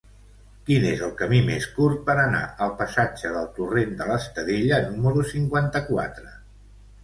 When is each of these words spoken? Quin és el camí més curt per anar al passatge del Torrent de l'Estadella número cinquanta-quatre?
Quin 0.69 0.85
és 0.91 1.03
el 1.07 1.11
camí 1.19 1.41
més 1.49 1.67
curt 1.75 1.99
per 2.07 2.15
anar 2.23 2.41
al 2.67 2.73
passatge 2.81 3.35
del 3.37 3.53
Torrent 3.61 3.95
de 4.03 4.11
l'Estadella 4.13 4.83
número 4.89 5.31
cinquanta-quatre? 5.37 6.37